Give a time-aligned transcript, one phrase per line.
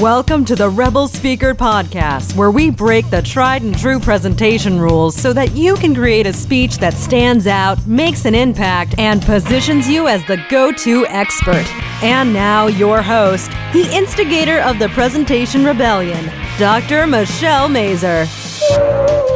[0.00, 5.14] Welcome to the Rebel Speaker Podcast, where we break the tried and true presentation rules
[5.14, 9.88] so that you can create a speech that stands out, makes an impact, and positions
[9.88, 11.64] you as the go to expert.
[12.02, 16.24] And now, your host, the instigator of the Presentation Rebellion,
[16.58, 17.06] Dr.
[17.06, 18.24] Michelle Mazur.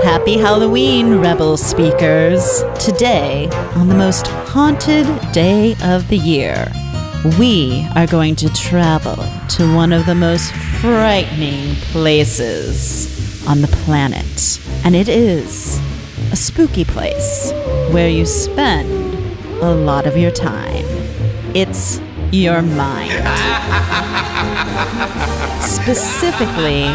[0.03, 2.65] Happy Halloween, Rebel Speakers!
[2.85, 6.69] Today, on the most haunted day of the year,
[7.25, 9.16] we are going to travel
[9.48, 14.60] to one of the most frightening places on the planet.
[14.84, 15.80] And it is
[16.30, 17.51] a spooky place
[17.91, 18.88] where you spend
[19.60, 20.84] a lot of your time.
[21.57, 23.10] It's your mind.
[25.60, 26.87] Specifically,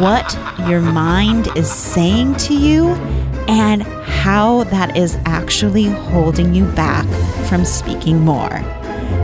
[0.00, 0.38] what
[0.68, 2.88] your mind is saying to you
[3.46, 7.06] and how that is actually holding you back
[7.48, 8.64] from speaking more.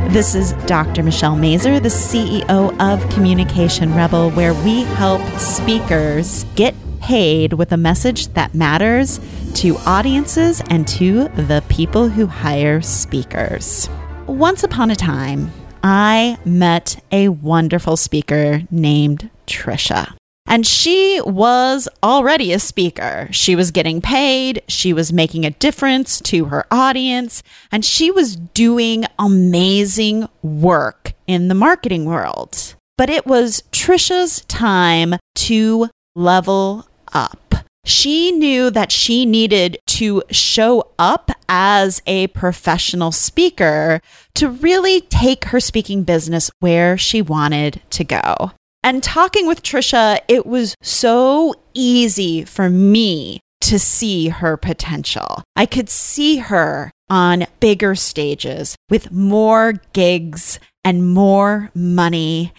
[0.08, 1.02] This is Dr.
[1.02, 7.76] Michelle Mazur, the CEO of Communication Rebel, where we help speakers get paid with a
[7.76, 9.20] message that matters
[9.56, 13.90] to audiences and to the people who hire speakers.
[14.26, 15.50] Once upon a time,
[15.82, 20.14] I met a wonderful speaker named Trisha.
[20.46, 23.28] And she was already a speaker.
[23.32, 28.36] She was getting paid, she was making a difference to her audience, and she was
[28.36, 32.74] doing amazing work in the marketing world.
[32.96, 37.54] But it was Trisha's time to level up.
[37.84, 44.00] She knew that she needed to show up as a professional speaker
[44.34, 48.50] to really take her speaking business where she wanted to go.
[48.86, 55.42] And talking with Trisha, it was so easy for me to see her potential.
[55.56, 62.52] I could see her on bigger stages with more gigs and more money.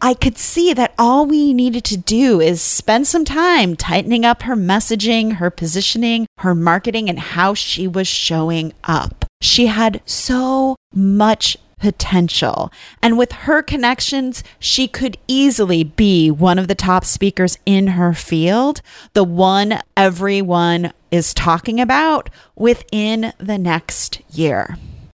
[0.00, 4.44] I could see that all we needed to do is spend some time tightening up
[4.44, 9.26] her messaging, her positioning, her marketing, and how she was showing up.
[9.42, 12.72] She had so much potential.
[13.02, 18.14] And with her connections, she could easily be one of the top speakers in her
[18.14, 18.80] field,
[19.12, 24.76] the one everyone is talking about within the next year.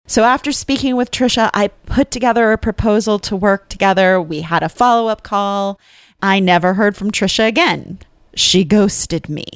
[0.09, 4.21] So, after speaking with Trisha, I put together a proposal to work together.
[4.21, 5.81] We had a follow up call.
[6.23, 7.99] I never heard from Trisha again.
[8.35, 9.47] She ghosted me.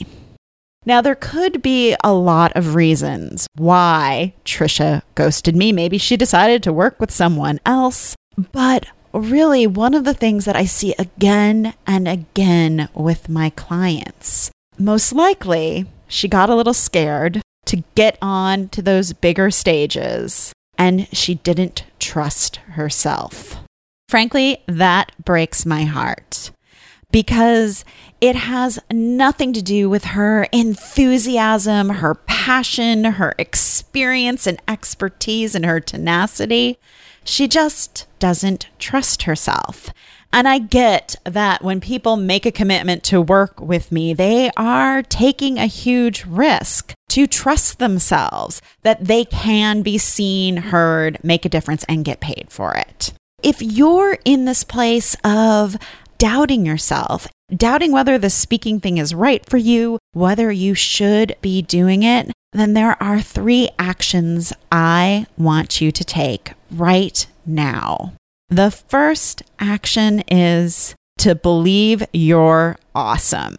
[0.91, 5.71] Now, there could be a lot of reasons why Trisha ghosted me.
[5.71, 8.17] Maybe she decided to work with someone else.
[8.51, 14.51] But really, one of the things that I see again and again with my clients,
[14.81, 21.07] most likely she got a little scared to get on to those bigger stages and
[21.17, 23.59] she didn't trust herself.
[24.09, 26.51] Frankly, that breaks my heart
[27.13, 27.85] because
[28.21, 35.65] it has nothing to do with her enthusiasm, her passion, her experience and expertise, and
[35.65, 36.79] her tenacity.
[37.25, 39.91] She just doesn't trust herself.
[40.33, 45.03] And I get that when people make a commitment to work with me, they are
[45.03, 51.49] taking a huge risk to trust themselves that they can be seen, heard, make a
[51.49, 53.13] difference, and get paid for it.
[53.43, 55.77] If you're in this place of
[56.21, 57.27] doubting yourself,
[57.57, 62.31] doubting whether the speaking thing is right for you, whether you should be doing it,
[62.53, 68.13] then there are three actions I want you to take right now.
[68.51, 73.57] The first action is to believe you're awesome.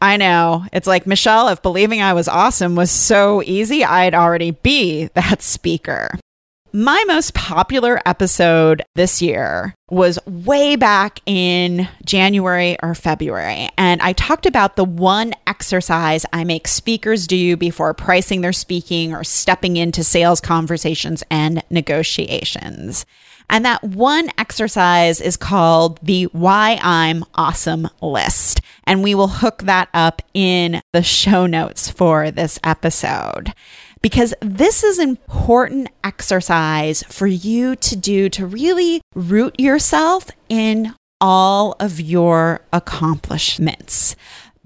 [0.00, 0.64] I know.
[0.72, 5.42] It's like, Michelle, if believing I was awesome was so easy, I'd already be that
[5.42, 6.18] speaker.
[6.74, 13.68] My most popular episode this year was way back in January or February.
[13.76, 19.12] And I talked about the one exercise I make speakers do before pricing their speaking
[19.12, 23.04] or stepping into sales conversations and negotiations.
[23.50, 28.62] And that one exercise is called the Why I'm Awesome list.
[28.84, 33.52] And we will hook that up in the show notes for this episode
[34.02, 41.76] because this is important exercise for you to do to really root yourself in all
[41.78, 44.16] of your accomplishments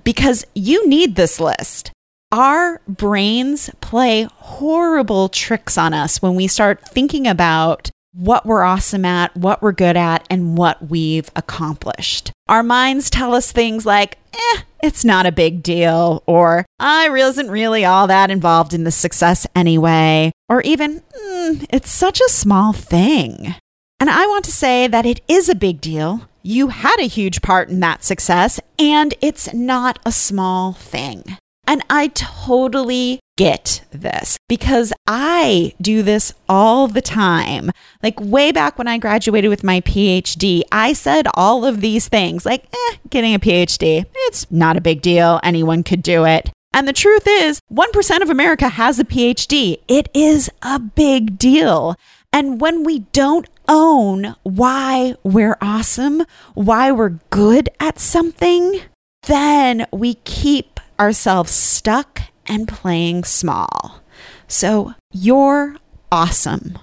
[0.03, 1.93] because you need this list.
[2.33, 9.05] Our brains play horrible tricks on us when we start thinking about what we're awesome
[9.05, 12.33] at, what we're good at, and what we've accomplished.
[12.49, 17.51] Our minds tell us things like, eh, it's not a big deal, or I wasn't
[17.51, 22.73] really all that involved in the success anyway, or even, mm, it's such a small
[22.73, 23.57] thing.
[24.01, 26.29] And I want to say that it is a big deal.
[26.47, 31.25] you had a huge part in that success, and it's not a small thing.
[31.67, 37.71] And I totally get this because I do this all the time.
[38.03, 42.47] Like way back when I graduated with my PhD, I said all of these things
[42.47, 45.41] like, eh, getting a PhD, it's not a big deal.
[45.43, 46.51] Anyone could do it.
[46.73, 49.79] And the truth is, 1% of America has a PhD.
[49.89, 51.97] It is a big deal.
[52.33, 56.25] And when we don't own why we're awesome,
[56.55, 58.83] why we're good at something,
[59.23, 64.01] then we keep ourselves stuck and playing small.
[64.49, 65.77] So you're
[66.11, 66.79] awesome.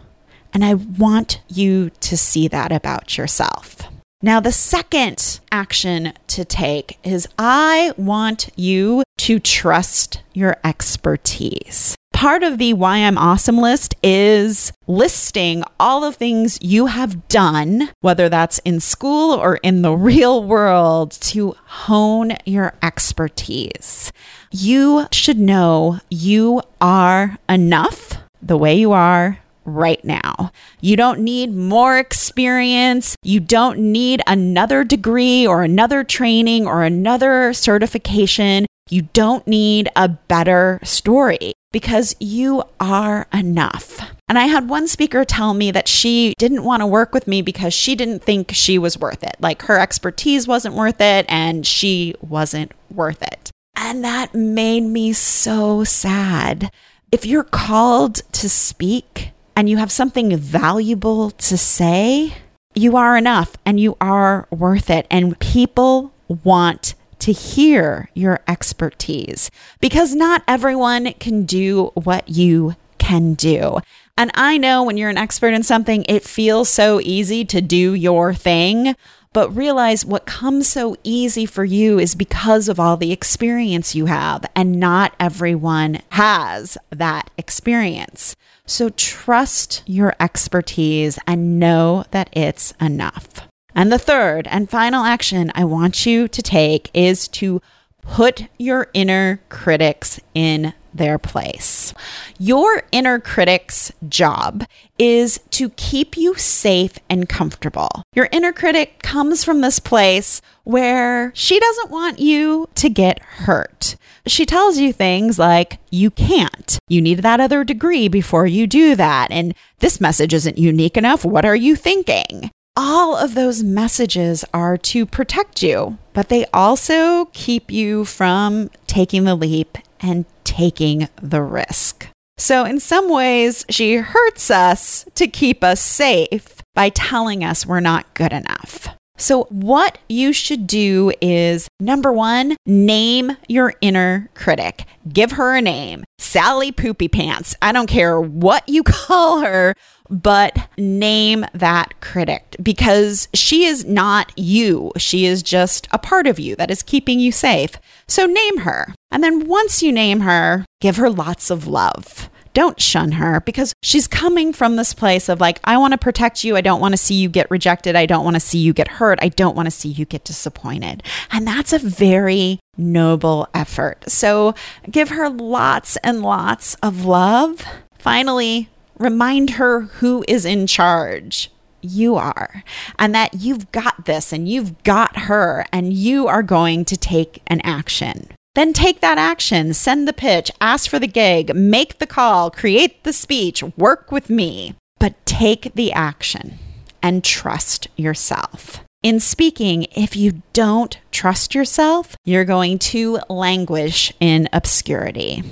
[0.54, 3.81] And I want you to see that about yourself.
[4.21, 11.95] Now, the second action to take is I want you to trust your expertise.
[12.13, 17.89] Part of the Why I'm Awesome list is listing all the things you have done,
[18.00, 24.13] whether that's in school or in the real world, to hone your expertise.
[24.51, 30.51] You should know you are enough the way you are right now.
[30.81, 33.15] You don't need more experience.
[33.24, 38.65] You don't need another degree or another training or another certification.
[38.89, 44.00] You don't need a better story because you are enough.
[44.30, 47.41] And I had one speaker tell me that she didn't want to work with me
[47.41, 49.35] because she didn't think she was worth it.
[49.39, 53.51] Like her expertise wasn't worth it and she wasn't worth it.
[53.75, 56.71] And that made me so sad.
[57.12, 62.33] If you're called to speak, and you have something valuable to say,
[62.74, 65.06] you are enough and you are worth it.
[65.12, 66.12] And people
[66.44, 69.49] want to hear your expertise
[69.79, 73.79] because not everyone can do what you can do.
[74.17, 77.93] And I know when you're an expert in something, it feels so easy to do
[77.93, 78.95] your thing.
[79.31, 84.05] But realize what comes so easy for you is because of all the experience you
[84.05, 88.35] have, and not everyone has that experience.
[88.67, 93.47] So trust your expertise and know that it's enough.
[93.75, 97.61] And the third and final action I want you to take is to
[98.01, 101.93] put your inner critics in their place.
[102.37, 104.65] Your inner critic's job
[104.99, 108.03] is to keep you safe and comfortable.
[108.13, 113.95] Your inner critic comes from this place where she doesn't want you to get hurt.
[114.27, 116.77] She tells you things like, you can't.
[116.87, 119.31] You need that other degree before you do that.
[119.31, 121.25] And this message isn't unique enough.
[121.25, 122.51] What are you thinking?
[122.75, 129.25] All of those messages are to protect you, but they also keep you from taking
[129.25, 132.07] the leap and taking the risk.
[132.39, 137.79] So, in some ways, she hurts us to keep us safe by telling us we're
[137.79, 138.87] not good enough.
[139.17, 144.85] So, what you should do is number one, name your inner critic.
[145.07, 147.55] Give her a name Sally Poopy Pants.
[147.61, 149.75] I don't care what you call her,
[150.09, 154.91] but name that critic because she is not you.
[154.97, 157.77] She is just a part of you that is keeping you safe.
[158.07, 158.93] So, name her.
[159.11, 162.29] And then once you name her, give her lots of love.
[162.53, 166.44] Don't shun her because she's coming from this place of like, I want to protect
[166.44, 166.55] you.
[166.55, 167.95] I don't want to see you get rejected.
[167.95, 169.19] I don't want to see you get hurt.
[169.21, 171.03] I don't want to see you get disappointed.
[171.31, 174.10] And that's a very noble effort.
[174.10, 174.53] So
[174.89, 177.63] give her lots and lots of love.
[177.98, 181.50] Finally, remind her who is in charge
[181.81, 182.63] you are
[182.98, 187.41] and that you've got this and you've got her and you are going to take
[187.48, 188.29] an action.
[188.55, 193.03] Then take that action, send the pitch, ask for the gig, make the call, create
[193.03, 194.75] the speech, work with me.
[195.00, 196.60] But take the action
[197.01, 198.83] and trust yourself.
[199.01, 205.43] In speaking, if you don't trust yourself, you're going to languish in obscurity.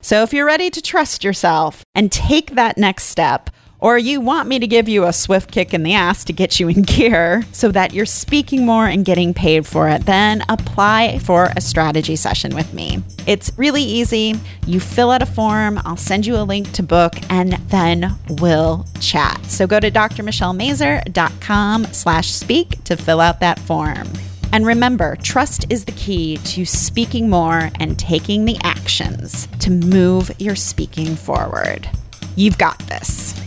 [0.00, 3.50] So if you're ready to trust yourself and take that next step,
[3.84, 6.58] or you want me to give you a swift kick in the ass to get
[6.58, 11.18] you in gear so that you're speaking more and getting paid for it, then apply
[11.18, 13.02] for a strategy session with me.
[13.26, 14.36] It's really easy.
[14.66, 18.86] You fill out a form, I'll send you a link to book, and then we'll
[19.00, 19.44] chat.
[19.44, 24.08] So go to drmichellemazur.com slash speak to fill out that form.
[24.50, 30.30] And remember, trust is the key to speaking more and taking the actions to move
[30.38, 31.86] your speaking forward.
[32.34, 33.43] You've got this.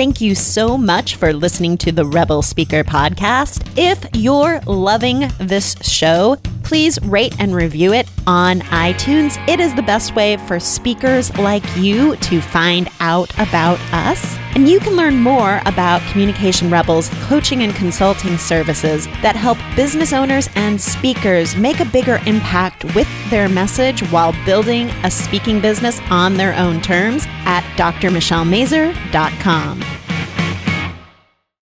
[0.00, 3.70] Thank you so much for listening to the Rebel Speaker podcast.
[3.76, 6.38] If you're loving this show,
[6.70, 9.36] please rate and review it on iTunes.
[9.48, 14.36] It is the best way for speakers like you to find out about us.
[14.54, 20.12] And you can learn more about Communication Rebels coaching and consulting services that help business
[20.12, 25.98] owners and speakers make a bigger impact with their message while building a speaking business
[26.08, 30.09] on their own terms at drmichellemazur.com.